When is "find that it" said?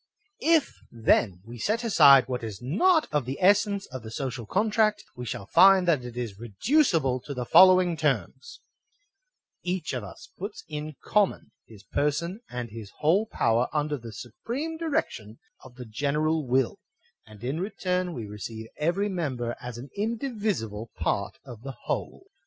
5.45-6.17